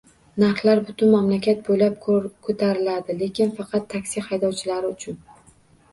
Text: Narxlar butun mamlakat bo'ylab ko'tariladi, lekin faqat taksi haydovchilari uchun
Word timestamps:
Narxlar 0.43 0.79
butun 0.87 1.11
mamlakat 1.15 1.61
bo'ylab 1.67 1.99
ko'tariladi, 2.47 3.19
lekin 3.23 3.53
faqat 3.61 3.89
taksi 3.95 4.25
haydovchilari 4.31 4.95
uchun 4.97 5.25